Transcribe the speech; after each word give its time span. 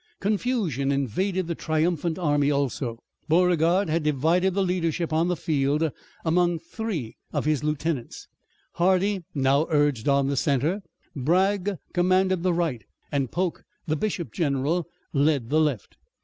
Confusion 0.19 0.91
invaded 0.91 1.45
the 1.45 1.53
triumphant 1.53 2.17
army 2.17 2.49
also. 2.49 3.03
Beauregard 3.29 3.87
had 3.87 4.01
divided 4.01 4.55
the 4.55 4.63
leadership 4.63 5.13
on 5.13 5.27
the 5.27 5.35
field 5.35 5.91
among 6.25 6.57
three 6.57 7.17
of 7.31 7.45
his 7.45 7.63
lieutenants. 7.63 8.27
Hardee 8.77 9.21
now 9.35 9.67
urged 9.69 10.07
on 10.09 10.25
the 10.25 10.35
center, 10.35 10.81
Bragg 11.15 11.75
commanded 11.93 12.41
the 12.41 12.51
right, 12.51 12.83
and 13.11 13.29
Polk, 13.31 13.63
the 13.85 13.95
bishop 13.95 14.33
general, 14.33 14.87
led 15.13 15.51
the 15.51 15.59
left. 15.61 15.97